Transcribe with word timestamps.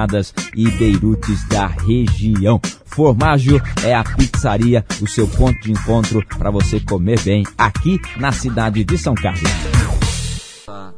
e 0.54 0.70
beirutes 0.72 1.48
da 1.48 1.68
região. 1.68 2.60
Formaggio 2.86 3.62
é 3.84 3.96
a 3.96 4.04
pizzaria, 4.04 4.86
o 5.02 5.08
seu 5.08 5.28
ponto 5.28 5.60
de 5.62 5.72
encontro 5.72 6.26
para 6.38 6.52
você 6.52 6.80
comer 6.80 7.20
bem 7.22 7.44
aqui 7.58 8.00
na 8.18 8.32
cidade 8.32 8.84
de 8.84 8.98
São 8.98 9.16
Carlos. 9.16 9.50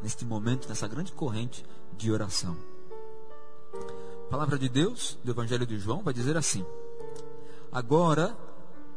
Neste 0.01 0.25
momento, 0.25 0.67
nessa 0.67 0.87
grande 0.87 1.11
corrente 1.11 1.63
de 1.97 2.11
oração. 2.11 2.57
A 4.27 4.29
palavra 4.29 4.57
de 4.57 4.67
Deus, 4.67 5.17
do 5.23 5.31
Evangelho 5.31 5.65
de 5.65 5.77
João, 5.77 6.01
vai 6.01 6.13
dizer 6.13 6.35
assim: 6.35 6.65
Agora 7.71 8.35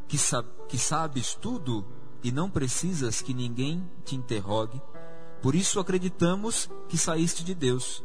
que, 0.09 0.17
sab 0.17 0.47
que 0.69 0.79
sabes 0.79 1.35
tudo 1.35 1.85
e 2.23 2.33
não 2.33 2.51
precisas 2.51 3.21
que 3.21 3.35
ninguém 3.35 3.89
te 4.05 4.17
interrogue, 4.17 4.81
por 5.43 5.55
isso 5.55 5.81
acreditamos 5.81 6.69
que 6.89 6.99
saíste 6.99 7.45
de 7.45 7.55
Deus. 7.55 8.03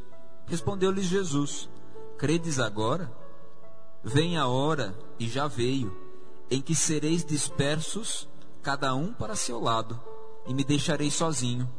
Respondeu-lhes 0.47 1.05
Jesus: 1.05 1.69
Credes 2.17 2.59
agora? 2.59 3.11
Vem 4.01 4.37
a 4.37 4.47
hora, 4.47 4.97
e 5.19 5.27
já 5.27 5.47
veio, 5.47 5.93
em 6.49 6.61
que 6.61 6.73
sereis 6.73 7.25
dispersos, 7.25 8.29
cada 8.63 8.95
um 8.95 9.11
para 9.11 9.35
seu 9.35 9.59
lado, 9.59 9.99
e 10.47 10.53
me 10.53 10.63
deixarei 10.63 11.11
sozinho. 11.11 11.69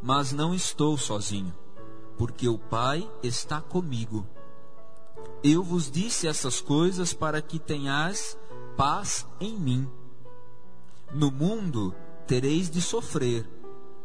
Mas 0.00 0.30
não 0.30 0.54
estou 0.54 0.96
sozinho, 0.96 1.52
porque 2.16 2.48
o 2.48 2.56
Pai 2.56 3.10
está 3.22 3.60
comigo. 3.60 4.24
Eu 5.42 5.62
vos 5.62 5.90
disse 5.90 6.28
essas 6.28 6.60
coisas 6.60 7.12
para 7.12 7.42
que 7.42 7.58
tenhais 7.58 8.38
paz 8.76 9.26
em 9.40 9.58
mim. 9.58 9.90
No 11.12 11.32
mundo 11.32 11.94
tereis 12.28 12.70
de 12.70 12.80
sofrer, 12.80 13.48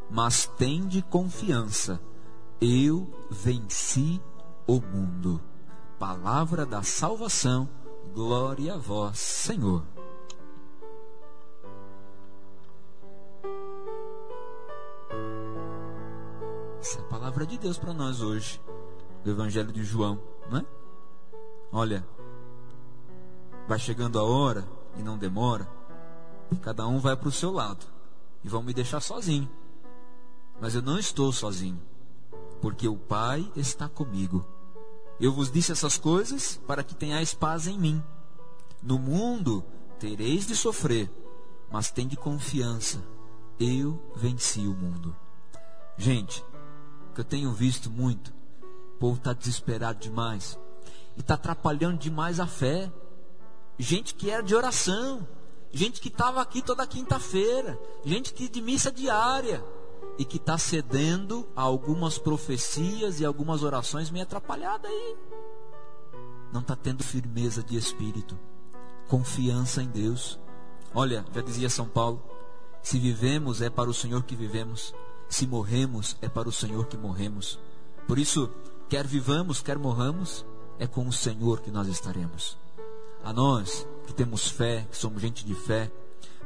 mas 0.10 0.48
tende 0.58 1.02
confiança. 1.04 2.02
Eu 2.60 3.08
venci 3.30 4.20
o 4.66 4.82
mundo 4.82 5.40
palavra 6.00 6.66
da 6.66 6.82
salvação. 6.82 7.68
Glória 8.14 8.76
a 8.76 8.78
vós, 8.78 9.20
Senhor. 9.20 9.84
Essa 16.80 17.00
é 17.00 17.02
a 17.02 17.06
palavra 17.06 17.46
de 17.46 17.58
Deus 17.58 17.78
para 17.78 17.94
nós 17.94 18.22
hoje, 18.22 18.62
do 19.24 19.30
Evangelho 19.30 19.72
de 19.74 19.84
João, 19.84 20.18
não 20.50 20.60
é? 20.60 20.66
Olha, 21.72 22.08
vai 23.68 23.78
chegando 23.78 24.18
a 24.18 24.24
hora 24.24 24.66
e 24.98 25.04
não 25.04 25.18
demora, 25.18 25.70
cada 26.62 26.88
um 26.88 26.98
vai 27.00 27.16
para 27.16 27.28
o 27.28 27.32
seu 27.32 27.52
lado 27.52 27.86
e 28.44 28.48
vão 28.48 28.64
me 28.64 28.74
deixar 28.74 29.02
sozinho. 29.02 29.50
Mas 30.62 30.74
eu 30.74 30.82
não 30.82 30.98
estou 30.98 31.32
sozinho, 31.32 31.80
porque 32.62 32.88
o 32.88 32.96
Pai 32.96 33.52
está 33.56 33.88
comigo. 33.88 34.59
Eu 35.20 35.34
vos 35.34 35.52
disse 35.52 35.72
essas 35.72 35.98
coisas 35.98 36.60
para 36.66 36.84
que 36.84 36.96
tenhais 36.96 37.34
paz 37.34 37.68
em 37.68 37.78
mim. 37.78 38.02
No 38.82 38.98
mundo 38.98 39.66
tereis 40.00 40.48
de 40.48 40.56
sofrer, 40.56 41.12
mas 41.70 41.92
tende 41.92 42.16
confiança. 42.16 43.04
Eu 43.60 44.02
venci 44.16 44.62
o 44.62 44.74
mundo. 44.74 45.14
Gente, 45.98 46.42
o 47.10 47.14
que 47.14 47.20
eu 47.20 47.26
tenho 47.26 47.52
visto 47.52 47.90
muito, 47.90 48.34
o 48.96 49.00
povo 49.00 49.18
está 49.18 49.34
desesperado 49.34 50.00
demais 50.00 50.58
e 51.18 51.20
está 51.20 51.34
atrapalhando 51.34 51.98
demais 51.98 52.40
a 52.40 52.48
fé. 52.48 52.90
Gente 53.78 54.16
que 54.16 54.30
era 54.30 54.42
de 54.42 54.56
oração, 54.56 55.28
gente 55.70 56.00
que 56.00 56.08
estava 56.08 56.42
aqui 56.42 56.62
toda 56.62 56.88
quinta-feira, 56.88 57.78
gente 58.06 58.34
que 58.34 58.48
de 58.48 58.62
missa 58.62 58.90
diária 58.90 59.62
e 60.18 60.26
que 60.26 60.38
está 60.38 60.58
cedendo 60.58 61.48
a 61.56 61.62
algumas 61.62 62.18
profecias 62.18 63.20
e 63.20 63.26
algumas 63.26 63.64
orações 63.64 64.10
meio 64.12 64.24
atrapalhada 64.24 64.88
aí. 64.88 65.18
Não 66.52 66.62
está 66.62 66.76
tendo 66.76 67.04
firmeza 67.04 67.64
de 67.64 67.78
espírito, 67.78 68.38
confiança 69.08 69.82
em 69.82 69.88
Deus. 69.88 70.40
Olha, 70.94 71.26
já 71.34 71.42
dizia 71.42 71.70
São 71.70 71.88
Paulo: 71.88 72.22
se 72.82 73.00
vivemos 73.00 73.62
é 73.62 73.70
para 73.70 73.90
o 73.90 73.94
Senhor 73.94 74.24
que 74.24 74.36
vivemos, 74.36 74.94
se 75.28 75.46
morremos 75.46 76.18
é 76.22 76.28
para 76.28 76.50
o 76.50 76.52
Senhor 76.52 76.88
que 76.88 76.98
morremos. 76.98 77.60
Por 78.08 78.18
isso, 78.18 78.50
quer 78.90 79.06
vivamos, 79.06 79.62
quer 79.62 79.78
morramos, 79.78 80.46
é 80.80 80.88
com 80.88 81.08
o 81.08 81.14
Senhor 81.14 81.62
que 81.62 81.70
nós 81.70 81.88
estaremos. 81.88 82.58
A 83.24 83.32
nós 83.32 83.88
que 84.08 84.14
temos 84.14 84.48
fé, 84.50 84.88
que 84.90 84.98
somos 84.98 85.22
gente 85.22 85.46
de 85.46 85.54
fé, 85.54 85.92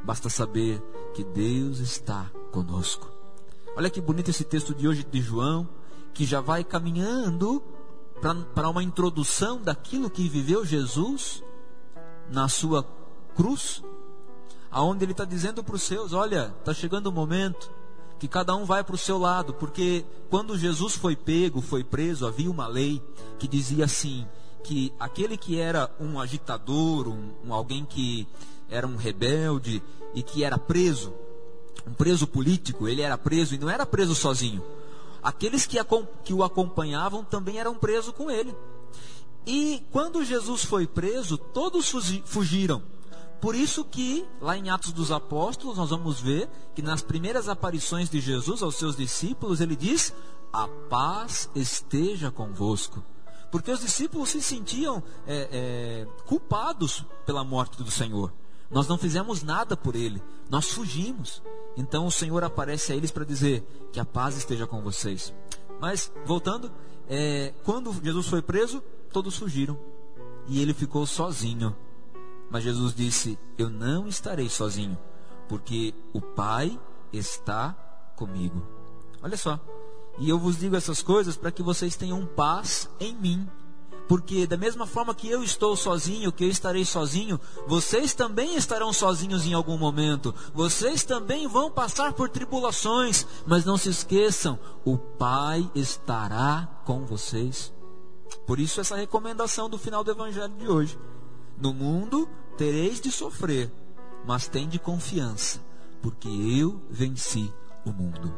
basta 0.04 0.28
saber 0.28 0.82
que 1.14 1.24
Deus 1.24 1.78
está 1.78 2.30
conosco. 2.52 3.13
Olha 3.76 3.90
que 3.90 4.00
bonito 4.00 4.30
esse 4.30 4.44
texto 4.44 4.72
de 4.72 4.86
hoje 4.86 5.02
de 5.02 5.20
João, 5.20 5.68
que 6.12 6.24
já 6.24 6.40
vai 6.40 6.62
caminhando 6.62 7.60
para 8.54 8.68
uma 8.68 8.84
introdução 8.84 9.60
daquilo 9.60 10.08
que 10.08 10.28
viveu 10.28 10.64
Jesus 10.64 11.42
na 12.30 12.48
sua 12.48 12.86
cruz, 13.34 13.82
aonde 14.70 15.04
ele 15.04 15.10
está 15.10 15.24
dizendo 15.24 15.64
para 15.64 15.74
os 15.74 15.82
seus: 15.82 16.12
olha, 16.12 16.54
está 16.60 16.72
chegando 16.72 17.08
o 17.08 17.12
momento 17.12 17.68
que 18.16 18.28
cada 18.28 18.54
um 18.54 18.64
vai 18.64 18.84
para 18.84 18.94
o 18.94 18.98
seu 18.98 19.18
lado, 19.18 19.52
porque 19.52 20.06
quando 20.30 20.56
Jesus 20.56 20.94
foi 20.94 21.16
pego, 21.16 21.60
foi 21.60 21.82
preso, 21.82 22.28
havia 22.28 22.50
uma 22.50 22.68
lei 22.68 23.02
que 23.40 23.48
dizia 23.48 23.86
assim: 23.86 24.24
que 24.62 24.92
aquele 25.00 25.36
que 25.36 25.58
era 25.58 25.90
um 25.98 26.20
agitador, 26.20 27.08
um, 27.08 27.32
um 27.44 27.52
alguém 27.52 27.84
que 27.84 28.28
era 28.68 28.86
um 28.86 28.94
rebelde 28.94 29.82
e 30.14 30.22
que 30.22 30.44
era 30.44 30.56
preso, 30.56 31.12
um 31.86 31.92
preso 31.92 32.26
político, 32.26 32.88
ele 32.88 33.02
era 33.02 33.18
preso 33.18 33.54
e 33.54 33.58
não 33.58 33.68
era 33.68 33.84
preso 33.84 34.14
sozinho. 34.14 34.62
Aqueles 35.22 35.66
que, 35.66 35.78
que 36.22 36.34
o 36.34 36.44
acompanhavam 36.44 37.24
também 37.24 37.58
eram 37.58 37.74
presos 37.74 38.14
com 38.14 38.30
ele. 38.30 38.54
E 39.46 39.82
quando 39.90 40.24
Jesus 40.24 40.64
foi 40.64 40.86
preso, 40.86 41.36
todos 41.36 41.90
fugiram. 42.24 42.82
Por 43.40 43.54
isso 43.54 43.84
que, 43.84 44.24
lá 44.40 44.56
em 44.56 44.70
Atos 44.70 44.92
dos 44.92 45.10
Apóstolos, 45.10 45.76
nós 45.76 45.90
vamos 45.90 46.20
ver 46.20 46.48
que 46.74 46.80
nas 46.80 47.02
primeiras 47.02 47.48
aparições 47.48 48.08
de 48.08 48.20
Jesus 48.20 48.62
aos 48.62 48.76
seus 48.76 48.96
discípulos, 48.96 49.60
ele 49.60 49.76
diz: 49.76 50.14
A 50.52 50.66
paz 50.88 51.50
esteja 51.54 52.30
convosco. 52.30 53.04
Porque 53.50 53.70
os 53.70 53.80
discípulos 53.80 54.30
se 54.30 54.42
sentiam 54.42 55.02
é, 55.26 55.48
é, 55.52 56.06
culpados 56.26 57.04
pela 57.24 57.44
morte 57.44 57.82
do 57.82 57.90
Senhor. 57.90 58.32
Nós 58.70 58.88
não 58.88 58.98
fizemos 58.98 59.42
nada 59.42 59.76
por 59.76 59.94
ele, 59.94 60.22
nós 60.50 60.70
fugimos. 60.70 61.42
Então 61.76 62.06
o 62.06 62.10
Senhor 62.10 62.42
aparece 62.44 62.92
a 62.92 62.96
eles 62.96 63.10
para 63.10 63.24
dizer 63.24 63.64
que 63.92 63.98
a 63.98 64.04
paz 64.04 64.36
esteja 64.36 64.66
com 64.66 64.80
vocês. 64.82 65.34
Mas, 65.80 66.12
voltando, 66.24 66.70
é, 67.08 67.52
quando 67.64 67.92
Jesus 68.02 68.26
foi 68.28 68.42
preso, 68.42 68.82
todos 69.12 69.36
fugiram. 69.36 69.78
e 70.46 70.60
ele 70.60 70.74
ficou 70.74 71.06
sozinho. 71.06 71.74
Mas 72.50 72.62
Jesus 72.64 72.94
disse: 72.94 73.38
Eu 73.56 73.70
não 73.70 74.06
estarei 74.06 74.48
sozinho, 74.48 74.96
porque 75.48 75.94
o 76.12 76.20
Pai 76.20 76.78
está 77.12 77.72
comigo. 78.16 78.62
Olha 79.22 79.36
só. 79.36 79.58
E 80.18 80.28
eu 80.28 80.38
vos 80.38 80.58
digo 80.58 80.76
essas 80.76 81.02
coisas 81.02 81.36
para 81.36 81.50
que 81.50 81.62
vocês 81.62 81.96
tenham 81.96 82.24
paz 82.26 82.88
em 83.00 83.14
mim. 83.14 83.48
Porque 84.06 84.46
da 84.46 84.56
mesma 84.56 84.86
forma 84.86 85.14
que 85.14 85.28
eu 85.28 85.42
estou 85.42 85.74
sozinho, 85.76 86.32
que 86.32 86.44
eu 86.44 86.48
estarei 86.48 86.84
sozinho, 86.84 87.40
vocês 87.66 88.14
também 88.14 88.54
estarão 88.54 88.92
sozinhos 88.92 89.46
em 89.46 89.54
algum 89.54 89.78
momento. 89.78 90.34
Vocês 90.52 91.04
também 91.04 91.48
vão 91.48 91.70
passar 91.70 92.12
por 92.12 92.28
tribulações, 92.28 93.26
mas 93.46 93.64
não 93.64 93.78
se 93.78 93.88
esqueçam, 93.88 94.58
o 94.84 94.98
Pai 94.98 95.70
estará 95.74 96.68
com 96.84 97.06
vocês. 97.06 97.72
Por 98.46 98.60
isso 98.60 98.80
essa 98.80 98.96
recomendação 98.96 99.70
do 99.70 99.78
final 99.78 100.04
do 100.04 100.10
evangelho 100.10 100.54
de 100.54 100.68
hoje. 100.68 100.98
No 101.56 101.72
mundo 101.72 102.28
tereis 102.58 103.00
de 103.00 103.10
sofrer, 103.10 103.72
mas 104.26 104.48
tende 104.48 104.78
confiança, 104.78 105.60
porque 106.02 106.28
eu 106.28 106.82
venci 106.90 107.50
o 107.86 107.92
mundo. 107.92 108.34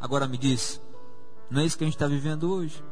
Agora 0.00 0.26
me 0.26 0.38
diz, 0.38 0.80
não 1.50 1.60
é 1.60 1.64
isso 1.64 1.78
que 1.78 1.84
a 1.84 1.86
gente 1.86 1.94
está 1.96 2.06
vivendo 2.06 2.50
hoje? 2.50 2.82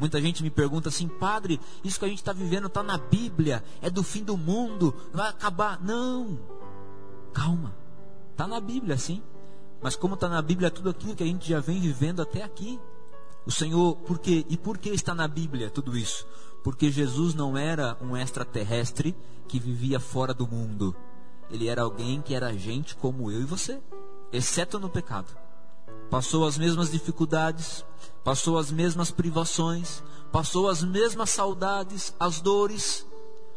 Muita 0.00 0.18
gente 0.18 0.42
me 0.42 0.48
pergunta 0.48 0.88
assim, 0.88 1.06
padre, 1.06 1.60
isso 1.84 1.98
que 1.98 2.06
a 2.06 2.08
gente 2.08 2.20
está 2.20 2.32
vivendo 2.32 2.68
está 2.68 2.82
na 2.82 2.96
Bíblia, 2.96 3.62
é 3.82 3.90
do 3.90 4.02
fim 4.02 4.24
do 4.24 4.34
mundo, 4.34 4.94
vai 5.12 5.28
acabar. 5.28 5.78
Não, 5.84 6.40
calma, 7.34 7.76
está 8.32 8.48
na 8.48 8.58
Bíblia 8.60 8.96
sim, 8.96 9.22
mas 9.82 9.96
como 9.96 10.14
está 10.14 10.26
na 10.26 10.40
Bíblia 10.40 10.70
tudo 10.70 10.88
aquilo 10.88 11.14
que 11.14 11.22
a 11.22 11.26
gente 11.26 11.46
já 11.46 11.60
vem 11.60 11.78
vivendo 11.78 12.22
até 12.22 12.42
aqui. 12.42 12.80
O 13.44 13.50
Senhor, 13.50 13.94
por 13.96 14.18
quê? 14.18 14.46
E 14.48 14.56
por 14.56 14.78
que 14.78 14.88
está 14.88 15.14
na 15.14 15.28
Bíblia 15.28 15.68
tudo 15.68 15.94
isso? 15.94 16.26
Porque 16.64 16.90
Jesus 16.90 17.34
não 17.34 17.58
era 17.58 17.98
um 18.00 18.16
extraterrestre 18.16 19.14
que 19.46 19.60
vivia 19.60 20.00
fora 20.00 20.32
do 20.32 20.48
mundo. 20.48 20.96
Ele 21.50 21.68
era 21.68 21.82
alguém 21.82 22.22
que 22.22 22.34
era 22.34 22.56
gente 22.56 22.96
como 22.96 23.30
eu 23.30 23.42
e 23.42 23.44
você, 23.44 23.82
exceto 24.32 24.78
no 24.78 24.88
pecado. 24.88 25.36
Passou 26.10 26.44
as 26.44 26.58
mesmas 26.58 26.90
dificuldades, 26.90 27.84
passou 28.24 28.58
as 28.58 28.70
mesmas 28.70 29.10
privações, 29.10 30.02
passou 30.32 30.68
as 30.68 30.82
mesmas 30.82 31.30
saudades, 31.30 32.12
as 32.18 32.40
dores. 32.40 33.06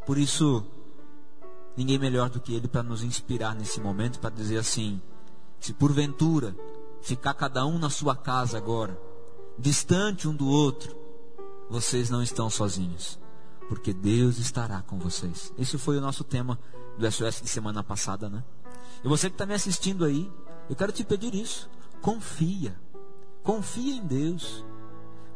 Por 0.06 0.18
isso, 0.18 0.64
ninguém 1.76 1.98
melhor 1.98 2.30
do 2.30 2.40
que 2.40 2.54
ele 2.54 2.68
para 2.68 2.84
nos 2.84 3.04
inspirar 3.04 3.56
nesse 3.56 3.82
momento, 3.82 4.20
para 4.20 4.30
dizer 4.30 4.60
assim: 4.60 5.02
se 5.60 5.74
porventura 5.74 6.56
ficar 7.02 7.34
cada 7.34 7.66
um 7.66 7.80
na 7.80 7.90
sua 7.90 8.16
casa 8.16 8.58
agora, 8.58 9.00
distante 9.58 10.28
um 10.28 10.36
do 10.36 10.48
outro, 10.48 10.96
vocês 11.70 12.10
não 12.10 12.22
estão 12.22 12.50
sozinhos, 12.50 13.20
porque 13.68 13.92
Deus 13.94 14.38
estará 14.38 14.82
com 14.84 15.00
vocês. 15.00 15.52
Esse 15.58 15.78
foi 15.78 15.98
o 15.98 16.02
nosso 16.02 16.24
tema 16.24 16.60
do 16.98 17.12
SOS 17.12 17.42
de 17.42 17.50
semana 17.50 17.84
passada, 17.84 18.30
né? 18.30 18.44
E 19.04 19.08
você 19.08 19.30
que 19.30 19.36
está 19.36 19.46
me 19.46 19.54
assistindo 19.54 20.06
aí, 20.06 20.32
eu 20.70 20.76
quero 20.76 20.92
te 20.92 21.04
pedir 21.04 21.34
isso. 21.34 21.70
Confia. 22.04 22.78
Confia 23.44 23.96
em 23.96 24.06
Deus. 24.06 24.66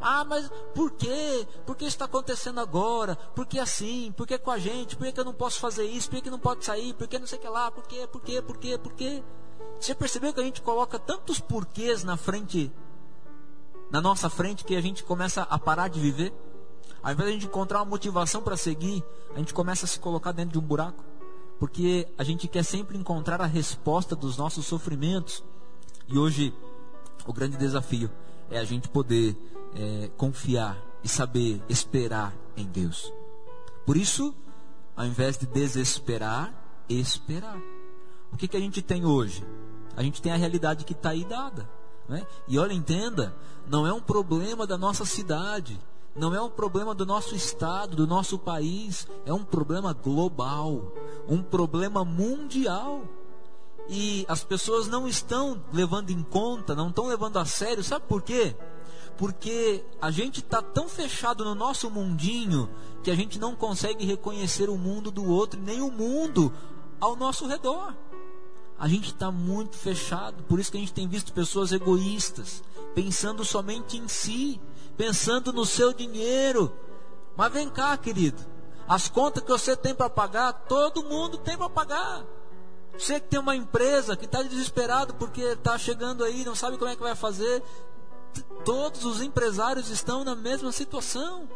Ah, 0.02 0.25
mas 0.25 0.52
por 0.75 0.92
quê? 0.92 1.48
Por 1.66 1.78
que 1.78 1.86
está 1.86 2.04
acontecendo 2.06 2.60
agora? 2.60 3.16
Por 3.16 3.46
que 3.48 3.58
assim? 3.58 4.14
Por 4.16 4.28
que 4.28 4.38
com 4.38 4.52
a 4.52 4.60
gente? 4.60 4.98
Por 4.98 5.10
que 5.12 5.18
eu 5.18 5.24
não 5.24 5.34
posso 5.34 5.62
fazer 5.62 5.86
isso? 5.86 6.10
Por 6.10 6.22
que 6.22 6.30
não 6.30 6.38
pode 6.38 6.66
sair? 6.66 6.94
Por 6.94 7.08
que 7.08 7.18
não 7.18 7.25
sei 7.25 7.40
o 7.40 7.42
que 7.42 7.48
lá? 7.48 7.72
Por 7.72 7.88
quê? 7.88 8.06
Por 8.06 8.22
quê? 8.22 8.42
Por 8.42 8.58
quê? 8.58 8.78
Por 8.78 8.94
quê? 8.94 9.24
Você 9.80 9.96
percebeu 9.96 10.34
que 10.34 10.42
a 10.42 10.44
gente 10.44 10.62
coloca 10.62 11.00
tantos 11.00 11.40
porquês 11.40 12.04
na 12.04 12.18
frente 12.18 12.70
na 13.90 14.02
nossa 14.02 14.30
frente 14.30 14.66
que 14.66 14.75
a 14.75 14.81
gente 14.81 15.06
começa 15.06 15.44
a 15.44 15.58
parar 15.58 15.88
de 15.88 16.02
viver. 16.02 16.34
Ao 17.02 17.13
invés 17.13 17.30
de 17.30 17.31
a 17.31 17.40
gente 17.40 17.48
encontrar 17.48 17.80
uma 17.80 17.86
motivação 17.86 18.42
para 18.42 18.58
seguir, 18.58 19.02
a 19.34 19.40
gente 19.40 19.54
começa 19.54 19.86
a 19.86 19.88
se 19.88 20.00
colocar 20.00 20.34
dentro 20.34 20.52
de 20.52 20.60
um 20.60 20.68
buraco. 20.68 21.02
Porque 21.60 22.10
a 22.18 22.25
gente 22.25 22.46
quer 22.50 22.63
sempre 22.63 22.98
encontrar 22.98 23.42
a 23.42 23.46
resposta 23.46 24.18
dos 24.18 24.36
nossos 24.36 24.66
sofrimentos. 24.66 25.42
E 26.07 26.18
hoje, 26.18 26.54
o 27.25 27.33
grande 27.33 27.57
desafio 27.57 28.09
é 28.50 28.57
a 28.57 28.63
gente 28.63 28.88
poder 28.88 29.36
é, 29.75 30.09
confiar 30.15 30.77
e 31.04 31.09
saber 31.09 31.62
esperar 31.68 32.33
em 32.56 32.65
Deus. 32.65 33.12
Por 33.86 33.98
isso, 33.98 34.33
ao 34.95 35.06
invés 35.06 35.38
de 35.38 35.45
desesperar, 35.45 36.54
esperar. 36.89 37.57
O 38.31 38.38
que, 38.38 38.48
que 38.48 38.57
a 38.57 38.59
gente 38.59 38.81
tem 38.81 39.06
hoje? 39.06 39.45
A 39.95 40.04
gente 40.04 40.21
tem 40.21 40.31
a 40.31 40.38
realidade 40.38 40.86
que 40.86 40.94
está 40.94 41.09
aí 41.09 41.25
dada. 41.25 41.69
Né? 42.07 42.25
E 42.48 42.57
olha, 42.57 42.74
entenda, 42.74 43.36
não 43.68 43.86
é 43.86 43.92
um 43.92 44.01
problema 44.01 44.65
da 44.65 44.77
nossa 44.77 45.03
cidade, 45.03 45.77
não 46.15 46.33
é 46.33 46.42
um 46.42 46.50
problema 46.50 46.95
do 46.95 47.06
nosso 47.06 47.36
estado, 47.36 47.95
do 47.95 48.07
nosso 48.07 48.39
país, 48.39 49.07
é 49.25 49.33
um 49.33 49.44
problema 49.44 49.94
global, 49.94 50.94
um 51.27 51.42
problema 51.44 52.06
mundial. 52.06 53.03
E 53.89 54.25
as 54.28 54.44
pessoas 54.44 54.88
não 54.88 55.07
estão 55.07 55.63
levando 55.72 56.10
em 56.10 56.22
conta, 56.22 56.75
não 56.75 56.89
estão 56.89 57.07
levando 57.07 57.38
a 57.38 57.45
sério, 57.45 57.84
sabe 57.84 58.06
por 58.07 58.22
quê? 58.22 58.56
Porque 59.18 59.84
a 60.01 60.12
gente 60.12 60.42
está 60.42 60.62
tão 60.62 60.89
fechado 60.89 61.44
no 61.44 61.56
nosso 61.56 61.89
mundinho 61.89 62.69
que 63.04 63.10
a 63.10 63.16
gente 63.16 63.39
não 63.39 63.56
consegue 63.56 64.06
reconhecer 64.06 64.69
o 64.69 64.78
mundo 64.78 65.10
do 65.10 65.25
outro, 65.25 65.60
nem 65.60 65.81
o 65.81 65.89
mundo 65.89 66.54
ao 67.00 67.16
nosso 67.16 67.48
redor 67.48 67.94
a 68.80 68.88
gente 68.88 69.07
está 69.07 69.31
muito 69.31 69.75
fechado. 69.75 70.44
Por 70.44 70.60
isso 70.60 70.72
que 70.72 70.78
a 70.78 70.80
gente 70.80 70.94
tem 70.94 71.07
visto 71.07 71.34
pessoas 71.34 71.72
egoístas, 71.72 72.63
pensando 72.94 73.44
somente 73.44 73.98
em 73.98 74.07
si, 74.07 74.62
pensando 74.95 75.51
no 75.51 75.66
seu 75.66 75.94
dinheiro. 75.94 76.72
Mas 77.36 77.51
vem 77.51 77.69
cá, 77.69 77.98
querido. 77.98 78.42
As 78.88 79.10
contas 79.10 79.44
que 79.44 79.50
você 79.50 79.75
tem 79.75 79.95
para 79.95 80.10
pagar, 80.10 80.54
todo 80.54 81.04
mundo 81.04 81.38
tem 81.38 81.57
para 81.57 81.69
pagar. 81.69 82.24
Você 82.98 83.20
que 83.20 83.28
tem 83.28 83.40
uma 83.40 83.56
empresa 83.56 84.16
que 84.16 84.26
está 84.26 84.42
desesperado 84.42 85.14
porque 85.16 85.42
está 85.42 85.78
chegando 85.78 86.24
aí, 86.24 86.44
não 86.44 86.56
sabe 86.56 86.78
como 86.78 86.90
é 86.90 86.96
que 86.96 87.02
vai 87.02 87.16
fazer. 87.16 87.62
Todos 88.66 89.06
os 89.06 89.22
empresários 89.22 89.90
estão 89.90 90.24
na 90.24 90.36
mesma 90.36 90.72
situação. 90.72 91.48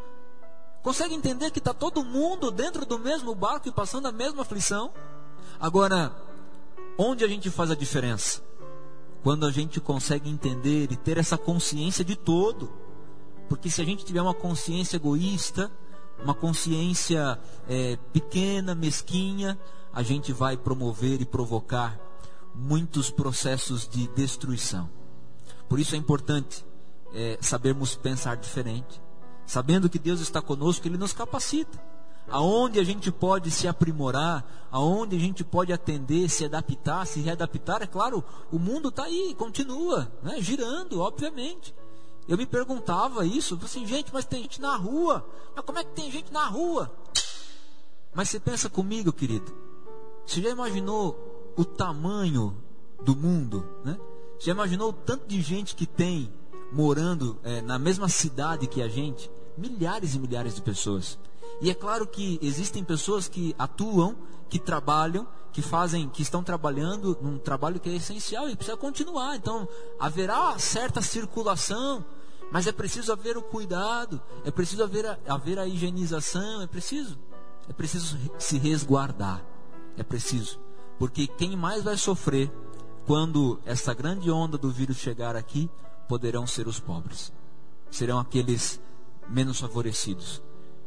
Consegue 0.83 1.13
entender 1.13 1.51
que 1.51 1.59
está 1.59 1.73
todo 1.73 2.03
mundo 2.03 2.51
dentro 2.51 2.85
do 2.85 2.97
mesmo 2.97 3.35
barco 3.35 3.67
e 3.67 3.71
passando 3.71 4.07
a 4.07 4.11
mesma 4.11 4.41
aflição? 4.41 4.91
Agora, 5.59 6.11
Onde 6.97 7.23
a 7.23 7.27
gente 7.27 7.49
faz 7.49 7.71
a 7.71 7.75
diferença? 7.75 8.43
Quando 9.23 9.45
a 9.45 9.51
gente 9.51 9.79
consegue 9.79 10.29
entender 10.29 10.91
e 10.91 10.95
ter 10.95 11.17
essa 11.17 11.37
consciência 11.37 12.03
de 12.03 12.15
todo. 12.15 12.71
Porque 13.49 13.69
se 13.69 13.81
a 13.81 13.85
gente 13.85 14.05
tiver 14.05 14.21
uma 14.21 14.33
consciência 14.33 14.97
egoísta, 14.97 15.71
uma 16.23 16.33
consciência 16.33 17.39
é, 17.67 17.97
pequena, 18.13 18.75
mesquinha, 18.75 19.57
a 19.93 20.03
gente 20.03 20.31
vai 20.31 20.57
promover 20.57 21.21
e 21.21 21.25
provocar 21.25 21.99
muitos 22.53 23.09
processos 23.09 23.87
de 23.87 24.07
destruição. 24.09 24.89
Por 25.69 25.79
isso 25.79 25.95
é 25.95 25.97
importante 25.97 26.65
é, 27.13 27.37
sabermos 27.41 27.95
pensar 27.95 28.35
diferente, 28.35 29.01
sabendo 29.45 29.89
que 29.89 29.99
Deus 29.99 30.19
está 30.19 30.41
conosco, 30.41 30.87
Ele 30.87 30.97
nos 30.97 31.13
capacita 31.13 31.91
aonde 32.31 32.79
a 32.79 32.83
gente 32.83 33.11
pode 33.11 33.51
se 33.51 33.67
aprimorar, 33.67 34.67
aonde 34.71 35.15
a 35.15 35.19
gente 35.19 35.43
pode 35.43 35.73
atender, 35.73 36.29
se 36.29 36.45
adaptar, 36.45 37.05
se 37.05 37.19
readaptar. 37.19 37.81
É 37.81 37.87
claro, 37.87 38.23
o 38.51 38.57
mundo 38.57 38.89
está 38.89 39.03
aí, 39.03 39.35
continua, 39.37 40.11
né, 40.23 40.37
girando, 40.39 41.01
obviamente. 41.01 41.75
Eu 42.27 42.37
me 42.37 42.45
perguntava 42.45 43.25
isso, 43.25 43.59
assim, 43.63 43.85
gente, 43.85 44.13
mas 44.13 44.25
tem 44.25 44.43
gente 44.43 44.61
na 44.61 44.75
rua. 44.75 45.27
Mas 45.55 45.65
como 45.65 45.79
é 45.79 45.83
que 45.83 45.91
tem 45.91 46.09
gente 46.09 46.31
na 46.31 46.45
rua? 46.45 46.91
Mas 48.13 48.29
você 48.29 48.39
pensa 48.39 48.69
comigo, 48.69 49.11
querido. 49.11 49.51
Você 50.31 50.41
já 50.41 50.49
imaginou 50.49 51.53
o 51.57 51.65
tamanho 51.65 52.55
do 53.03 53.13
mundo, 53.13 53.67
né? 53.83 53.99
Já 54.39 54.53
imaginou 54.53 54.91
o 54.91 54.93
tanto 54.93 55.27
de 55.27 55.41
gente 55.41 55.75
que 55.75 55.85
tem 55.85 56.31
morando 56.71 57.37
é, 57.43 57.61
na 57.61 57.77
mesma 57.77 58.07
cidade 58.07 58.65
que 58.65 58.81
a 58.81 58.87
gente? 58.87 59.29
Milhares 59.57 60.15
e 60.15 60.19
milhares 60.19 60.55
de 60.55 60.61
pessoas. 60.61 61.19
E 61.59 61.69
é 61.69 61.73
claro 61.73 62.07
que 62.07 62.39
existem 62.41 62.81
pessoas 62.81 63.27
que 63.27 63.53
atuam, 63.59 64.15
que 64.49 64.57
trabalham, 64.57 65.27
que 65.51 65.61
fazem, 65.61 66.07
que 66.07 66.21
estão 66.21 66.41
trabalhando 66.41 67.17
num 67.21 67.37
trabalho 67.37 67.77
que 67.77 67.89
é 67.89 67.95
essencial 67.97 68.49
e 68.49 68.55
precisa 68.55 68.77
continuar. 68.77 69.35
Então, 69.35 69.67
haverá 69.99 70.57
certa 70.57 71.01
circulação, 71.01 72.05
mas 72.49 72.67
é 72.67 72.71
preciso 72.71 73.11
haver 73.11 73.35
o 73.35 73.41
cuidado, 73.41 74.21
é 74.45 74.49
preciso 74.49 74.81
haver 74.81 75.05
a, 75.05 75.19
haver 75.27 75.59
a 75.59 75.67
higienização, 75.67 76.61
é 76.61 76.67
preciso. 76.67 77.19
É 77.67 77.73
preciso 77.73 78.17
se 78.39 78.57
resguardar. 78.57 79.50
É 79.97 80.03
preciso. 80.03 80.59
Porque 80.97 81.27
quem 81.27 81.55
mais 81.55 81.83
vai 81.83 81.97
sofrer 81.97 82.51
quando 83.05 83.59
essa 83.65 83.93
grande 83.93 84.29
onda 84.29 84.57
do 84.57 84.69
vírus 84.69 84.97
chegar 84.97 85.35
aqui 85.35 85.69
poderão 86.07 86.45
ser 86.45 86.67
os 86.67 86.79
pobres. 86.79 87.31
Serão 87.89 88.19
aqueles 88.19 88.79
menos 89.29 89.59
favorecidos 89.59 90.41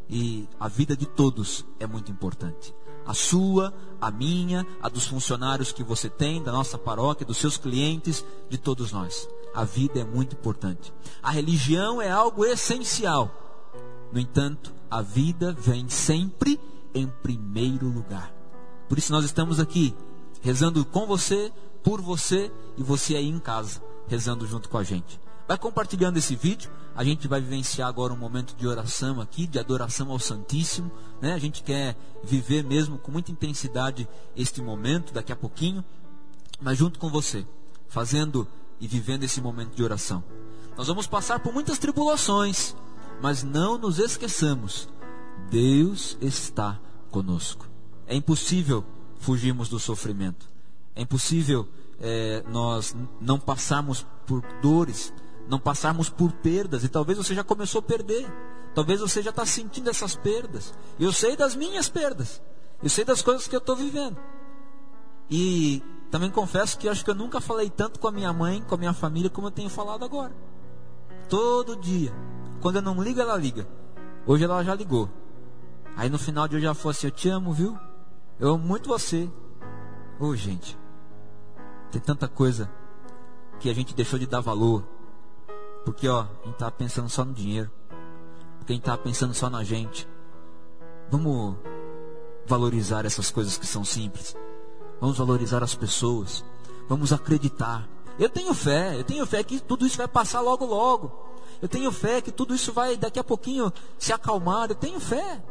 e 0.09 0.49
a 0.61 0.69
vida 0.69 0.97
de 0.97 1.07
todos 1.07 1.65
é 1.81 1.87
muito 1.87 2.11
importante. 2.11 2.75
A 3.07 3.13
sua, 3.13 3.75
a 4.01 4.11
minha, 4.11 4.67
a 4.81 4.89
dos 4.89 5.07
funcionários 5.07 5.73
que 5.73 5.83
você 5.83 6.09
tem, 6.09 6.43
da 6.43 6.53
nossa 6.53 6.79
paróquia, 6.79 7.27
dos 7.27 7.37
seus 7.37 7.57
clientes, 7.57 8.25
de 8.49 8.57
todos 8.57 8.93
nós. 8.93 9.29
A 9.55 9.65
vida 9.65 10.01
é 10.01 10.05
muito 10.05 10.35
importante. 10.35 10.93
A 11.23 11.31
religião 11.31 12.01
é 12.01 12.11
algo 12.11 12.45
essencial. 12.45 13.31
No 14.13 14.19
entanto, 14.19 14.73
a 14.91 15.03
vida 15.03 15.53
vem 15.53 15.89
sempre 15.89 16.59
em 16.95 17.07
primeiro 17.07 17.89
lugar. 17.89 18.33
Por 18.95 18.99
isso 18.99 19.11
nós 19.11 19.25
estamos 19.25 19.59
aqui 19.59 19.93
rezando 20.41 20.85
com 20.85 21.05
você, 21.05 21.53
por 21.83 22.01
você 22.01 22.49
e 22.77 22.83
você 22.85 23.17
aí 23.17 23.29
em 23.29 23.41
casa, 23.41 23.83
rezando 24.07 24.47
junto 24.47 24.69
com 24.69 24.79
a 24.79 24.85
gente. 24.85 25.19
Vai 25.49 25.59
compartilhando 25.59 26.17
esse 26.17 26.37
vídeo. 26.37 26.71
A 26.95 27.03
gente 27.03 27.27
vai 27.27 27.41
vivenciar 27.41 27.89
agora 27.89 28.13
um 28.13 28.17
momento 28.17 28.55
de 28.55 28.69
oração 28.69 29.21
aqui, 29.21 29.49
de 29.49 29.59
adoração 29.59 30.13
ao 30.13 30.21
Santíssimo. 30.21 30.93
Né? 31.21 31.35
A 31.35 31.39
gente 31.39 31.65
quer 31.65 31.97
viver 32.23 32.63
mesmo 32.63 32.97
com 32.97 33.11
muita 33.11 33.33
intensidade 33.33 34.09
este 34.37 34.63
momento, 34.63 35.13
daqui 35.13 35.33
a 35.33 35.37
pouquinho, 35.37 35.85
mas 36.61 36.79
junto 36.79 37.01
com 37.01 37.11
você, 37.11 37.45
fazendo 37.89 38.47
e 38.79 38.87
vivendo 38.87 39.25
esse 39.25 39.41
momento 39.41 39.75
de 39.75 39.83
oração. 39.83 40.23
Nós 40.79 40.87
vamos 40.87 41.09
passar 41.09 41.41
por 41.41 41.53
muitas 41.53 41.79
tribulações, 41.79 42.77
mas 43.21 43.43
não 43.43 43.77
nos 43.77 43.99
esqueçamos: 43.99 44.89
Deus 45.51 46.17
está 46.21 46.79
conosco. 47.11 47.74
É 48.07 48.15
impossível 48.15 48.85
fugirmos 49.19 49.69
do 49.69 49.79
sofrimento. 49.79 50.49
É 50.95 51.03
impossível 51.03 51.69
é, 52.01 52.43
nós 52.49 52.95
não 53.21 53.39
passarmos 53.39 54.07
por 54.27 54.43
dores, 54.61 55.13
não 55.49 55.59
passarmos 55.59 56.09
por 56.09 56.33
perdas. 56.33 56.85
E 56.85 56.89
talvez 56.89 57.19
você 57.19 57.35
já 57.35 57.43
começou 57.45 57.79
a 57.79 57.83
perder. 57.83 58.27
Talvez 58.75 59.01
você 59.01 59.23
já 59.23 59.31
está 59.31 59.47
sentindo 59.47 59.89
essas 59.89 60.17
perdas. 60.17 60.75
Eu 60.99 61.13
sei 61.13 61.37
das 61.37 61.55
minhas 61.55 61.89
perdas. 61.89 62.43
Eu 62.83 62.91
sei 62.91 63.05
das 63.05 63.23
coisas 63.23 63.47
que 63.47 63.55
eu 63.55 63.61
estou 63.61 63.77
vivendo. 63.77 64.17
E 65.31 65.83
também 66.11 66.31
confesso 66.31 66.79
que 66.79 66.89
acho 66.89 67.05
que 67.05 67.11
eu 67.11 67.15
nunca 67.15 67.41
falei 67.41 67.71
tanto 67.71 67.99
com 67.99 68.09
a 68.09 68.13
minha 68.13 68.33
mãe, 68.33 68.63
com 68.63 68.75
a 68.75 68.79
minha 68.79 68.93
família, 68.93 69.31
como 69.31 69.47
eu 69.47 69.51
tenho 69.53 69.71
falado 69.71 70.05
agora. 70.05 70.33
Todo 71.29 71.77
dia. 71.77 72.13
Quando 72.61 72.77
eu 72.77 72.83
não 72.83 73.03
ligo, 73.03 73.21
ela 73.21 73.37
liga. 73.37 73.67
Hoje 74.27 74.45
ela 74.45 74.63
já 74.63 74.75
ligou. 74.75 75.09
Aí 75.97 76.11
no 76.11 76.19
final 76.19 76.49
de 76.49 76.57
hoje 76.57 76.67
ela 76.67 76.75
falou 76.75 76.91
assim: 76.91 77.07
Eu 77.07 77.11
te 77.11 77.29
amo, 77.29 77.53
viu? 77.53 77.79
Eu 78.39 78.55
amo 78.55 78.65
muito 78.65 78.89
você. 78.89 79.31
Ô 80.19 80.27
oh, 80.27 80.37
gente, 80.37 80.77
tem 81.91 82.01
tanta 82.01 82.27
coisa 82.27 82.71
que 83.61 83.71
a 83.71 83.75
gente 83.75 83.95
deixou 83.95 84.19
de 84.19 84.27
dar 84.27 84.41
valor. 84.41 84.85
Porque 85.85 86.09
ó, 86.09 86.23
a 86.23 86.47
gente 86.47 86.57
tá 86.57 86.71
pensando 86.71 87.09
só 87.09 87.25
no 87.25 87.33
dinheiro. 87.33 87.71
Porque 88.59 88.73
a 88.73 88.77
gente 88.77 88.85
tá 88.85 88.97
pensando 88.97 89.35
só 89.35 89.49
na 89.49 89.63
gente. 89.63 90.09
Vamos 91.11 91.57
valorizar 92.47 93.05
essas 93.05 93.31
coisas 93.31 93.57
que 93.57 93.67
são 93.67 93.85
simples. 93.85 94.37
Vamos 95.01 95.19
valorizar 95.19 95.63
as 95.63 95.75
pessoas. 95.75 96.45
Vamos 96.89 97.13
acreditar. 97.13 97.89
Eu 98.19 98.29
tenho 98.29 98.55
fé, 98.55 98.99
eu 98.99 99.05
tenho 99.05 99.27
fé 99.27 99.43
que 99.43 99.61
tudo 99.61 99.87
isso 99.87 99.99
vai 99.99 100.09
passar 100.09 100.41
logo 100.41 100.65
logo. 100.65 101.13
Eu 101.61 101.69
tenho 101.69 101.91
fé 101.91 102.21
que 102.21 102.33
tudo 102.33 102.55
isso 102.55 102.73
vai 102.73 102.97
daqui 102.97 103.19
a 103.19 103.25
pouquinho 103.25 103.73
se 103.99 104.13
acalmar. 104.13 104.71
Eu 104.71 104.75
tenho 104.75 105.01
fé. 105.01 105.43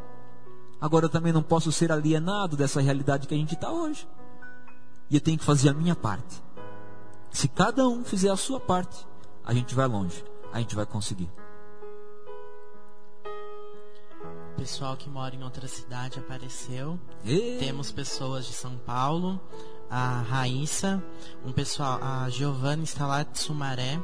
Agora 0.80 1.06
eu 1.06 1.10
também 1.10 1.32
não 1.32 1.42
posso 1.42 1.72
ser 1.72 1.90
alienado 1.90 2.56
dessa 2.56 2.80
realidade 2.80 3.26
que 3.26 3.34
a 3.34 3.38
gente 3.38 3.54
está 3.54 3.70
hoje. 3.70 4.06
E 5.10 5.14
eu 5.14 5.20
tenho 5.20 5.38
que 5.38 5.44
fazer 5.44 5.68
a 5.68 5.74
minha 5.74 5.94
parte. 5.94 6.42
Se 7.30 7.48
cada 7.48 7.88
um 7.88 8.04
fizer 8.04 8.30
a 8.30 8.36
sua 8.36 8.60
parte, 8.60 9.06
a 9.44 9.52
gente 9.52 9.74
vai 9.74 9.86
longe. 9.86 10.24
A 10.52 10.60
gente 10.60 10.74
vai 10.74 10.86
conseguir. 10.86 11.30
Pessoal 14.56 14.96
que 14.96 15.10
mora 15.10 15.34
em 15.34 15.42
outra 15.42 15.66
cidade 15.66 16.18
apareceu. 16.18 16.98
E... 17.24 17.56
Temos 17.58 17.90
pessoas 17.90 18.46
de 18.46 18.52
São 18.52 18.76
Paulo, 18.78 19.40
a 19.90 20.22
Raíssa, 20.22 21.02
um 21.44 21.52
pessoal, 21.52 21.98
a 22.02 22.28
Giovana 22.30 22.84
está 22.84 23.06
lá 23.06 23.22
de 23.24 23.38
Sumaré. 23.38 24.00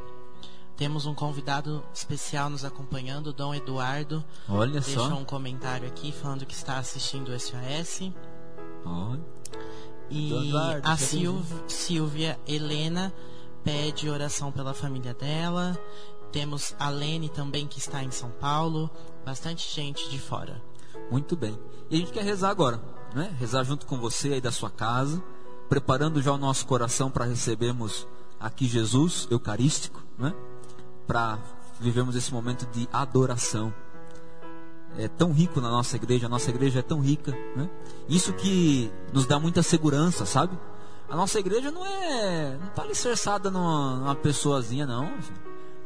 Temos 0.80 1.04
um 1.04 1.14
convidado 1.14 1.84
especial 1.92 2.48
nos 2.48 2.64
acompanhando, 2.64 3.26
o 3.26 3.32
Dom 3.34 3.54
Eduardo. 3.54 4.24
Olha 4.48 4.80
Deixou 4.80 5.10
só. 5.10 5.14
um 5.14 5.26
comentário 5.26 5.86
aqui 5.86 6.10
falando 6.10 6.46
que 6.46 6.54
está 6.54 6.78
assistindo 6.78 7.28
o 7.28 7.38
SOS. 7.38 8.10
Olha. 8.86 9.20
E 10.08 10.48
Eduardo, 10.48 10.88
a 10.88 10.96
Silvia 11.68 12.40
Helena 12.48 13.12
pede 13.62 14.08
oração 14.08 14.50
pela 14.50 14.72
família 14.72 15.12
dela. 15.12 15.78
Temos 16.32 16.74
a 16.78 16.88
Lene 16.88 17.28
também 17.28 17.66
que 17.66 17.78
está 17.78 18.02
em 18.02 18.10
São 18.10 18.30
Paulo. 18.30 18.88
Bastante 19.22 19.70
gente 19.70 20.08
de 20.08 20.18
fora. 20.18 20.62
Muito 21.10 21.36
bem. 21.36 21.58
E 21.90 21.96
a 21.96 21.98
gente 21.98 22.10
quer 22.10 22.24
rezar 22.24 22.48
agora, 22.48 22.80
né? 23.14 23.36
Rezar 23.38 23.64
junto 23.64 23.84
com 23.84 24.00
você 24.00 24.32
aí 24.32 24.40
da 24.40 24.50
sua 24.50 24.70
casa, 24.70 25.22
preparando 25.68 26.22
já 26.22 26.32
o 26.32 26.38
nosso 26.38 26.66
coração 26.66 27.10
para 27.10 27.26
recebermos 27.26 28.08
aqui 28.40 28.66
Jesus 28.66 29.28
Eucarístico, 29.30 30.02
né? 30.18 30.34
Para 31.06 31.38
vivermos 31.80 32.14
esse 32.16 32.32
momento 32.32 32.66
de 32.66 32.88
adoração. 32.92 33.72
É 34.98 35.08
tão 35.08 35.32
rico 35.32 35.60
na 35.60 35.70
nossa 35.70 35.96
igreja, 35.96 36.26
a 36.26 36.28
nossa 36.28 36.50
igreja 36.50 36.80
é 36.80 36.82
tão 36.82 37.00
rica, 37.00 37.32
né? 37.56 37.70
Isso 38.08 38.32
que 38.32 38.90
nos 39.12 39.24
dá 39.24 39.38
muita 39.38 39.62
segurança, 39.62 40.26
sabe? 40.26 40.58
A 41.08 41.16
nossa 41.16 41.38
igreja 41.38 41.70
não 41.70 41.84
é, 41.84 42.56
não 42.58 42.68
está 42.68 42.82
alicerçada 42.82 43.50
numa, 43.50 43.96
numa 43.96 44.14
pessoazinha, 44.14 44.86
não. 44.86 45.12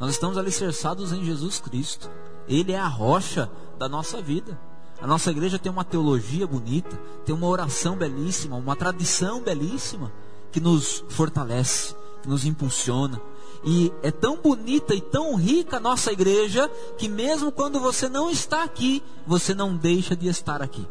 Nós 0.00 0.11
estamos 0.11 0.37
alicerçados 0.37 1.12
em 1.12 1.25
Jesus 1.25 1.61
Cristo. 1.61 2.11
Ele 2.49 2.73
é 2.73 2.78
a 2.78 2.87
rocha 2.87 3.50
da 3.78 3.88
nossa 3.88 4.21
vida. 4.21 4.59
A 5.00 5.06
nossa 5.06 5.30
igreja 5.30 5.59
tem 5.59 5.71
uma 5.71 5.85
teologia 5.85 6.47
bonita, 6.47 6.97
tem 7.25 7.35
uma 7.35 7.47
oração 7.47 7.97
belíssima, 7.97 8.56
uma 8.56 8.76
tradição 8.76 9.42
belíssima 9.42 10.12
que 10.52 10.61
nos 10.61 11.04
fortalece, 11.09 11.94
que 12.23 12.28
nos 12.28 12.44
impulsiona. 12.44 13.21
E 13.64 13.92
é 14.02 14.10
tão 14.10 14.36
bonita 14.36 14.94
e 14.94 15.00
tão 15.00 15.34
rica 15.36 15.78
a 15.78 15.80
nossa 15.80 16.12
igreja 16.12 16.70
que 16.98 17.08
mesmo 17.08 17.50
quando 17.50 17.80
você 17.80 18.08
não 18.08 18.30
está 18.30 18.62
aqui, 18.62 19.02
você 19.26 19.54
não 19.54 19.74
deixa 19.74 20.14
de 20.14 20.28
estar 20.28 20.60
aqui. 20.62 20.86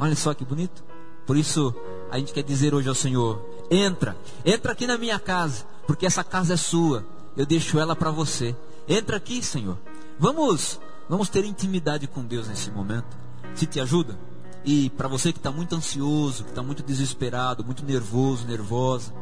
Olha 0.00 0.16
só 0.16 0.34
que 0.34 0.44
bonito. 0.44 0.82
Por 1.26 1.36
isso 1.36 1.74
a 2.10 2.18
gente 2.18 2.32
quer 2.32 2.42
dizer 2.42 2.74
hoje 2.74 2.88
ao 2.88 2.94
Senhor: 2.94 3.40
entra, 3.70 4.16
entra 4.44 4.72
aqui 4.72 4.86
na 4.86 4.98
minha 4.98 5.18
casa, 5.18 5.64
porque 5.86 6.06
essa 6.06 6.24
casa 6.24 6.54
é 6.54 6.56
sua. 6.56 7.04
Eu 7.36 7.46
deixo 7.46 7.78
ela 7.78 7.94
para 7.94 8.10
você. 8.10 8.56
Entra 8.88 9.16
aqui, 9.16 9.42
Senhor. 9.42 9.78
Vamos, 10.18 10.80
vamos 11.08 11.28
ter 11.28 11.44
intimidade 11.44 12.08
com 12.08 12.24
Deus 12.24 12.48
nesse 12.48 12.70
momento. 12.70 13.16
Se 13.54 13.66
te 13.66 13.80
ajuda. 13.80 14.18
E 14.64 14.90
para 14.90 15.06
você 15.06 15.32
que 15.32 15.38
está 15.38 15.52
muito 15.52 15.74
ansioso, 15.76 16.42
que 16.42 16.50
está 16.50 16.62
muito 16.62 16.82
desesperado, 16.82 17.64
muito 17.64 17.84
nervoso, 17.84 18.46
nervosa, 18.46 19.12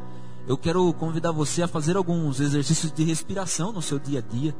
eu 0.47 0.57
quero 0.57 0.93
convidar 0.93 1.31
você 1.31 1.61
a 1.61 1.67
fazer 1.67 1.97
alguns 1.97 2.39
exercícios 2.39 2.91
de 2.91 3.03
respiração 3.03 3.73
no 3.73 3.81
seu 3.81 3.99
dia 3.99 4.19
a 4.19 4.21
dia. 4.21 4.55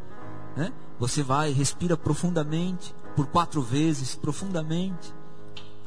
Né? 0.55 0.73
Você 0.99 1.23
vai, 1.23 1.51
respira 1.51 1.95
profundamente, 1.95 2.93
por 3.15 3.27
quatro 3.27 3.61
vezes, 3.61 4.13
profundamente, 4.13 5.15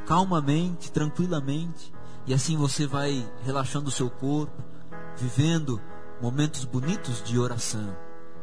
calmamente, 0.07 0.91
tranquilamente. 0.91 1.93
E 2.27 2.33
assim 2.33 2.57
você 2.57 2.87
vai 2.87 3.31
relaxando 3.45 3.89
o 3.89 3.93
seu 3.93 4.09
corpo, 4.09 4.65
vivendo 5.19 5.79
momentos 6.21 6.65
bonitos 6.65 7.23
de 7.23 7.39
oração, 7.39 7.95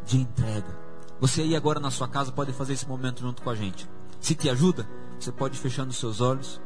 de 0.05 0.17
entrega. 0.17 0.79
Você 1.19 1.41
aí 1.41 1.55
agora 1.55 1.79
na 1.79 1.89
sua 1.89 2.07
casa 2.07 2.31
pode 2.31 2.53
fazer 2.53 2.73
esse 2.73 2.87
momento 2.87 3.21
junto 3.21 3.41
com 3.41 3.49
a 3.49 3.55
gente. 3.55 3.89
Se 4.19 4.35
te 4.35 4.47
ajuda, 4.47 4.87
você 5.19 5.31
pode 5.31 5.57
fechando 5.57 5.89
os 5.89 5.97
seus 5.97 6.21
olhos. 6.21 6.61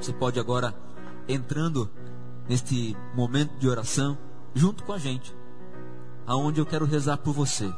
Você 0.00 0.12
pode 0.12 0.38
agora 0.38 0.74
entrando 1.28 1.90
neste 2.48 2.96
momento 3.14 3.56
de 3.58 3.68
oração 3.68 4.18
junto 4.54 4.84
com 4.84 4.92
a 4.92 4.98
gente, 4.98 5.34
aonde 6.26 6.60
eu 6.60 6.66
quero 6.66 6.84
rezar 6.84 7.18
por 7.18 7.32
você, 7.32 7.72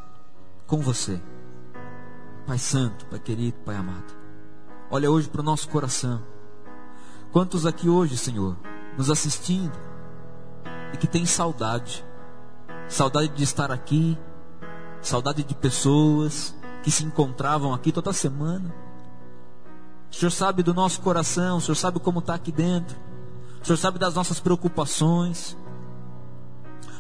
com 0.67 0.81
você. 0.81 1.21
Pai 2.47 2.59
Santo, 2.59 3.07
Pai 3.07 3.19
querido, 3.19 3.59
Pai 3.65 3.77
amado, 3.77 4.15
olha 4.91 5.11
hoje 5.11 5.29
para 5.29 5.41
o 5.41 5.45
nosso 5.45 5.69
coração. 5.69 6.23
Quantos 7.33 7.67
aqui 7.67 7.89
hoje, 7.89 8.17
Senhor, 8.17 8.57
nos 8.97 9.11
assistindo 9.11 9.77
e 10.93 10.97
que 10.97 11.07
tem 11.07 11.27
saudade, 11.27 12.05
saudade 12.89 13.29
de 13.29 13.43
estar 13.43 13.73
aqui, 13.73 14.17
saudade 15.01 15.43
de 15.43 15.55
pessoas 15.55 16.55
que 16.83 16.91
se 16.91 17.05
encontravam 17.05 17.73
aqui 17.73 17.91
toda 17.91 18.13
semana. 18.13 18.75
O 20.11 20.15
Senhor 20.15 20.31
sabe 20.31 20.63
do 20.63 20.73
nosso 20.73 21.01
coração, 21.01 21.57
o 21.57 21.61
Senhor 21.61 21.75
sabe 21.75 21.99
como 21.99 22.21
está 22.21 22.35
aqui 22.35 22.53
dentro. 22.53 22.97
O 23.65 23.67
Senhor 23.67 23.79
sabe 23.79 23.99
das 23.99 24.15
nossas 24.15 24.39
preocupações. 24.39 25.57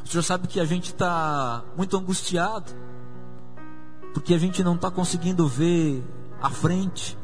O 0.02 0.08
Senhor 0.08 0.22
sabe 0.22 0.48
que 0.48 0.58
a 0.58 0.64
gente 0.64 0.86
está 0.86 1.62
muito 1.76 1.94
angustiado, 1.94 2.72
porque 4.14 4.32
a 4.32 4.38
gente 4.38 4.64
não 4.64 4.74
está 4.74 4.90
conseguindo 4.90 5.46
ver 5.46 6.02
a 6.40 6.48
frente. 6.48 7.18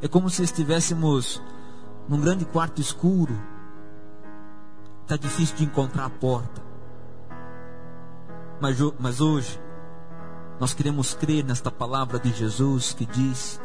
É 0.00 0.06
como 0.06 0.30
se 0.30 0.44
estivéssemos 0.44 1.42
num 2.08 2.20
grande 2.20 2.44
quarto 2.44 2.80
escuro. 2.80 3.36
Está 5.02 5.16
difícil 5.16 5.56
de 5.56 5.64
encontrar 5.64 6.04
a 6.04 6.10
porta. 6.10 6.62
Mas, 8.60 8.78
mas 9.00 9.20
hoje, 9.20 9.60
nós 10.60 10.72
queremos 10.72 11.14
crer 11.14 11.44
nesta 11.44 11.72
palavra 11.72 12.20
de 12.20 12.32
Jesus 12.32 12.92
que 12.92 13.06
diz: 13.06 13.60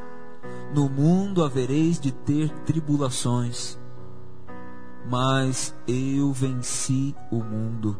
No 0.73 0.89
mundo 0.89 1.43
havereis 1.43 1.99
de 1.99 2.11
ter 2.11 2.49
tribulações 2.65 3.79
mas 5.05 5.75
eu 5.87 6.31
venci 6.31 7.15
o 7.31 7.37
mundo. 7.37 7.99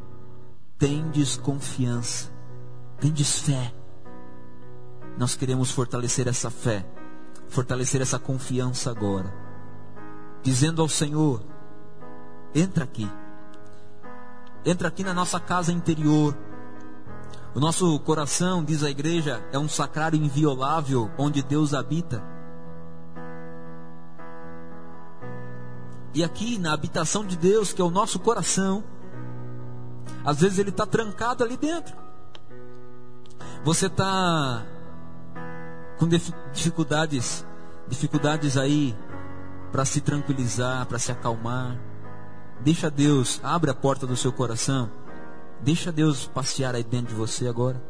Tendes 0.77 1.37
confiança, 1.37 2.31
tendes 2.99 3.39
fé. 3.39 3.73
Nós 5.17 5.35
queremos 5.35 5.71
fortalecer 5.71 6.27
essa 6.27 6.49
fé, 6.49 6.85
fortalecer 7.47 8.01
essa 8.01 8.17
confiança 8.17 8.89
agora, 8.89 9.31
dizendo 10.41 10.81
ao 10.81 10.87
Senhor: 10.87 11.43
entra 12.55 12.83
aqui, 12.83 13.09
entra 14.65 14.87
aqui 14.87 15.03
na 15.03 15.13
nossa 15.13 15.39
casa 15.39 15.71
interior. 15.71 16.35
O 17.53 17.59
nosso 17.59 17.99
coração, 17.99 18.63
diz 18.63 18.81
a 18.81 18.89
igreja, 18.89 19.45
é 19.51 19.59
um 19.59 19.67
sacrário 19.67 20.17
inviolável 20.17 21.11
onde 21.17 21.43
Deus 21.43 21.73
habita. 21.73 22.23
E 26.13 26.23
aqui 26.23 26.57
na 26.57 26.73
habitação 26.73 27.25
de 27.25 27.37
Deus, 27.37 27.71
que 27.71 27.81
é 27.81 27.85
o 27.85 27.89
nosso 27.89 28.19
coração, 28.19 28.83
às 30.25 30.41
vezes 30.41 30.59
ele 30.59 30.69
está 30.69 30.85
trancado 30.85 31.43
ali 31.43 31.55
dentro. 31.55 31.95
Você 33.63 33.85
está 33.85 34.65
com 35.97 36.07
dificuldades, 36.51 37.45
dificuldades 37.87 38.57
aí 38.57 38.95
para 39.71 39.85
se 39.85 40.01
tranquilizar, 40.01 40.85
para 40.85 40.99
se 40.99 41.11
acalmar. 41.11 41.79
Deixa 42.59 42.91
Deus, 42.91 43.39
abre 43.43 43.71
a 43.71 43.73
porta 43.73 44.05
do 44.05 44.17
seu 44.17 44.33
coração. 44.33 44.91
Deixa 45.61 45.91
Deus 45.91 46.27
passear 46.27 46.75
aí 46.75 46.83
dentro 46.83 47.09
de 47.09 47.15
você 47.15 47.47
agora, 47.47 47.81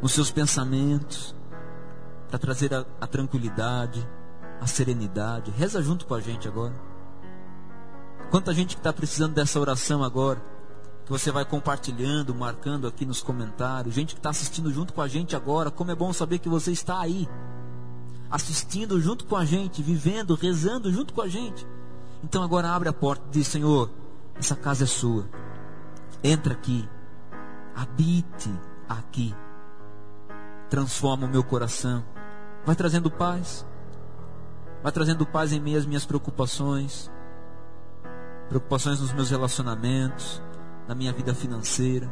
nos 0.00 0.12
seus 0.12 0.30
pensamentos, 0.30 1.34
para 2.28 2.38
trazer 2.38 2.72
a, 2.72 2.86
a 3.00 3.06
tranquilidade, 3.06 4.08
a 4.60 4.66
serenidade. 4.66 5.50
Reza 5.50 5.82
junto 5.82 6.06
com 6.06 6.14
a 6.14 6.20
gente 6.20 6.48
agora. 6.48 6.89
Quanta 8.30 8.54
gente 8.54 8.76
que 8.76 8.80
está 8.80 8.92
precisando 8.92 9.34
dessa 9.34 9.58
oração 9.58 10.04
agora 10.04 10.40
que 11.04 11.10
você 11.10 11.32
vai 11.32 11.44
compartilhando, 11.44 12.32
marcando 12.32 12.86
aqui 12.86 13.04
nos 13.04 13.20
comentários. 13.20 13.96
Gente 13.96 14.14
que 14.14 14.20
está 14.20 14.30
assistindo 14.30 14.72
junto 14.72 14.92
com 14.92 15.02
a 15.02 15.08
gente 15.08 15.34
agora, 15.34 15.68
como 15.68 15.90
é 15.90 15.94
bom 15.96 16.12
saber 16.12 16.38
que 16.38 16.48
você 16.48 16.70
está 16.70 17.00
aí, 17.00 17.28
assistindo 18.30 19.00
junto 19.00 19.24
com 19.24 19.34
a 19.34 19.44
gente, 19.44 19.82
vivendo, 19.82 20.36
rezando 20.36 20.92
junto 20.92 21.12
com 21.12 21.22
a 21.22 21.28
gente. 21.28 21.66
Então 22.22 22.44
agora 22.44 22.70
abre 22.70 22.88
a 22.88 22.92
porta 22.92 23.24
e 23.26 23.30
diz: 23.32 23.48
Senhor, 23.48 23.90
essa 24.36 24.54
casa 24.54 24.84
é 24.84 24.86
sua. 24.86 25.28
Entra 26.22 26.52
aqui, 26.52 26.88
habite 27.74 28.50
aqui, 28.88 29.34
transforma 30.68 31.26
o 31.26 31.30
meu 31.30 31.42
coração, 31.42 32.04
vai 32.64 32.76
trazendo 32.76 33.10
paz, 33.10 33.66
vai 34.80 34.92
trazendo 34.92 35.26
paz 35.26 35.52
em 35.52 35.58
meio 35.58 35.78
às 35.78 35.86
minhas 35.86 36.06
preocupações, 36.06 37.10
preocupações 38.50 39.00
nos 39.00 39.12
meus 39.12 39.30
relacionamentos 39.30 40.42
na 40.88 40.94
minha 40.94 41.12
vida 41.12 41.32
financeira, 41.32 42.10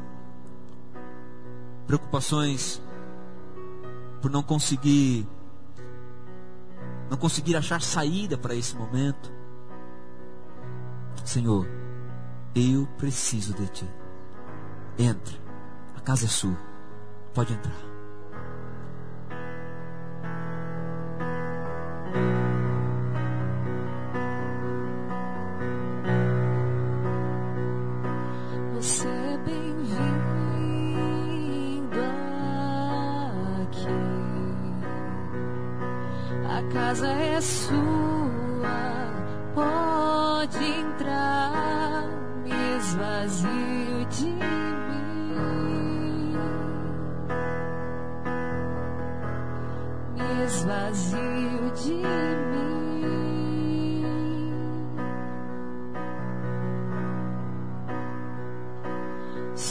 preocupações 1.85 2.81
por 4.23 4.31
não 4.31 4.43
conseguir 4.43 5.27
não 7.11 7.17
conseguir 7.17 7.57
achar 7.57 7.83
saída 7.83 8.39
para 8.39 8.55
esse 8.55 8.77
momento. 8.77 9.33
Senhor, 11.25 11.67
eu 12.55 12.87
preciso 12.99 13.55
de 13.55 13.67
ti. 13.69 13.91
Entra. 14.99 15.35
A 15.97 16.01
casa 16.01 16.27
é 16.27 16.29
sua. 16.29 16.57
Pode 17.35 17.53
entrar. 17.53 17.98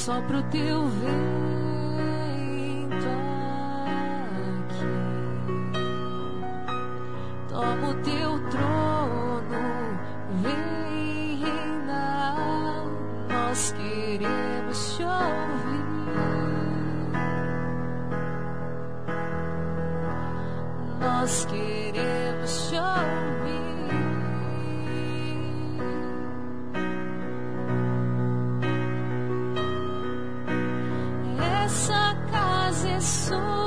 E 0.07 1.56
aí, 32.97 33.66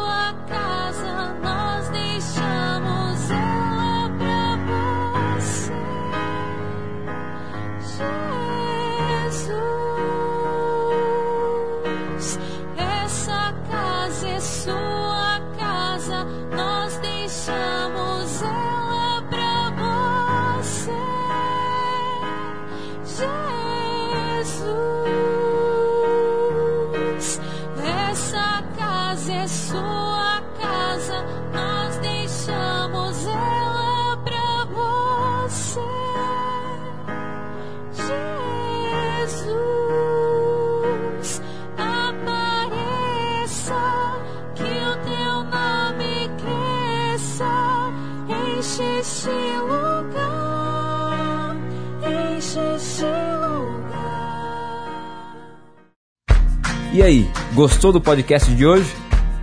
gostou 57.54 57.92
do 57.92 58.00
podcast 58.00 58.52
de 58.54 58.66
hoje? 58.66 58.90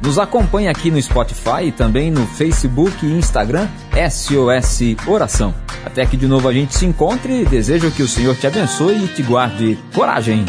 Nos 0.01 0.19
acompanhe 0.19 0.67
aqui 0.67 0.91
no 0.91 1.01
Spotify 1.01 1.65
e 1.65 1.71
também 1.71 2.11
no 2.11 2.25
Facebook 2.27 3.05
e 3.05 3.11
Instagram 3.11 3.67
SOS 4.09 4.95
Oração. 5.07 5.53
Até 5.83 6.05
que 6.05 6.15
de 6.15 6.27
novo 6.27 6.47
a 6.47 6.53
gente 6.53 6.75
se 6.75 6.85
encontre 6.85 7.45
desejo 7.45 7.91
que 7.91 8.03
o 8.03 8.07
Senhor 8.07 8.35
te 8.35 8.47
abençoe 8.47 9.05
e 9.05 9.07
te 9.07 9.23
guarde 9.23 9.77
coragem. 9.93 10.45